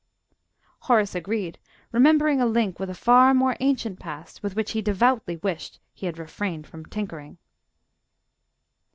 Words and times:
Horace 0.79 1.13
agreed, 1.13 1.59
remembering 1.91 2.41
a 2.41 2.47
link 2.47 2.79
with 2.79 2.89
a 2.89 2.95
far 2.95 3.35
more 3.35 3.55
ancient 3.59 3.99
past 3.99 4.41
with 4.41 4.55
which 4.55 4.71
he 4.71 4.81
devoutly 4.81 5.37
wished 5.37 5.79
he 5.93 6.07
had 6.07 6.17
refrained 6.17 6.65
from 6.65 6.87
tinkering. 6.87 7.37